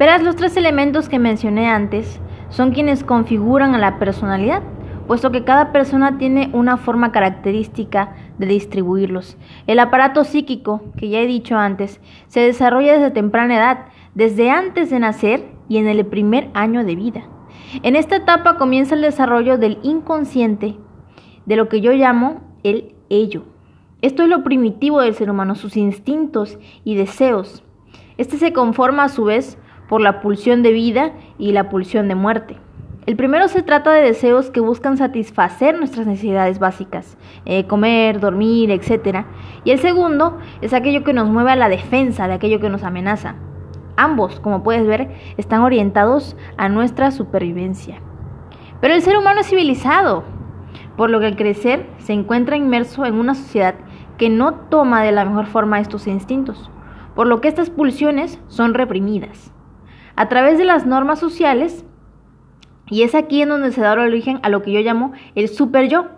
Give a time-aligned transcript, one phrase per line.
[0.00, 4.62] Verás, los tres elementos que mencioné antes son quienes configuran a la personalidad,
[5.06, 9.36] puesto que cada persona tiene una forma característica de distribuirlos.
[9.66, 13.78] El aparato psíquico, que ya he dicho antes, se desarrolla desde temprana edad,
[14.14, 17.28] desde antes de nacer y en el primer año de vida.
[17.82, 20.76] En esta etapa comienza el desarrollo del inconsciente,
[21.44, 23.44] de lo que yo llamo el ello.
[24.00, 27.62] Esto es lo primitivo del ser humano, sus instintos y deseos.
[28.16, 29.58] Este se conforma a su vez
[29.90, 32.56] por la pulsión de vida y la pulsión de muerte.
[33.06, 38.70] El primero se trata de deseos que buscan satisfacer nuestras necesidades básicas, eh, comer, dormir,
[38.70, 39.24] etc.
[39.64, 42.84] Y el segundo es aquello que nos mueve a la defensa de aquello que nos
[42.84, 43.34] amenaza.
[43.96, 48.00] Ambos, como puedes ver, están orientados a nuestra supervivencia.
[48.80, 50.22] Pero el ser humano es civilizado,
[50.96, 53.74] por lo que al crecer se encuentra inmerso en una sociedad
[54.18, 56.70] que no toma de la mejor forma estos instintos,
[57.16, 59.52] por lo que estas pulsiones son reprimidas
[60.16, 61.84] a través de las normas sociales
[62.90, 65.88] y es aquí en donde se da origen a lo que yo llamo el super
[65.88, 66.08] yo.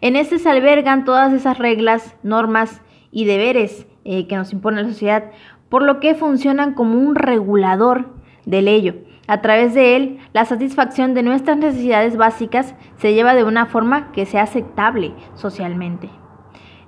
[0.00, 4.88] En este se albergan todas esas reglas, normas y deberes eh, que nos impone la
[4.88, 5.30] sociedad,
[5.68, 8.12] por lo que funcionan como un regulador
[8.44, 8.96] del ello.
[9.28, 14.10] A través de él, la satisfacción de nuestras necesidades básicas se lleva de una forma
[14.10, 16.10] que sea aceptable socialmente.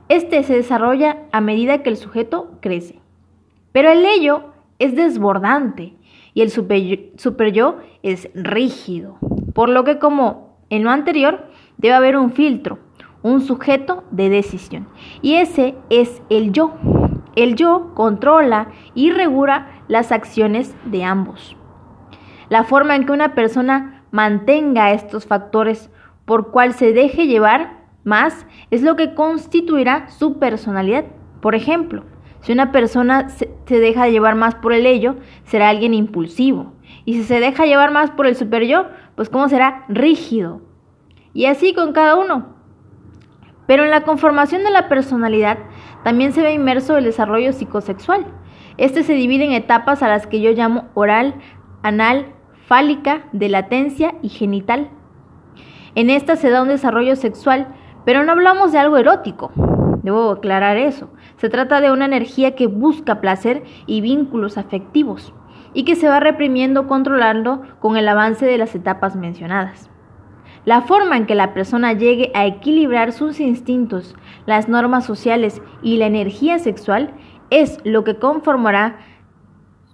[0.09, 3.01] Este se desarrolla a medida que el sujeto crece.
[3.73, 5.95] Pero el ello es desbordante
[6.35, 9.19] y el super, yo es rígido.
[9.55, 11.47] Por lo que como en lo anterior,
[11.79, 12.81] debe haber un filtro,
[13.23, 14.89] un sujeto de decisión.
[15.23, 16.75] Y ese es el yo.
[17.37, 21.57] El yo controla y regula las acciones de ambos.
[22.49, 25.91] La forma en que una persona mantenga estos factores
[26.25, 31.05] por cual se deje llevar más es lo que constituirá su personalidad.
[31.41, 32.05] Por ejemplo,
[32.45, 36.75] si una persona se, deja llevar más por el ello, será alguien impulsivo.
[37.07, 40.61] Y si se deja llevar más por el super yo, pues cómo será rígido.
[41.33, 42.55] Y así con cada uno.
[43.67, 45.57] Pero en la conformación de la personalidad
[46.03, 48.27] también se ve inmerso el desarrollo psicosexual.
[48.77, 51.37] Este se divide en etapas a las que yo llamo oral,
[51.83, 52.27] anal,
[52.67, 54.91] fálica, de latencia y genital.
[55.95, 57.69] En esta se da un desarrollo sexual,
[58.05, 59.51] pero no hablamos de algo erótico,
[60.05, 61.09] Debo aclarar eso.
[61.39, 65.33] Se trata de una energía que busca placer y vínculos afectivos
[65.73, 69.89] y que se va reprimiendo, controlando con el avance de las etapas mencionadas.
[70.67, 75.97] La forma en que la persona llegue a equilibrar sus instintos, las normas sociales y
[75.97, 77.15] la energía sexual
[77.49, 78.99] es lo que conformará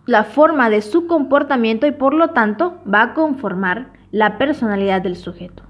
[0.06, 5.14] la forma de su comportamiento y por lo tanto va a conformar la personalidad del
[5.14, 5.62] sujeto.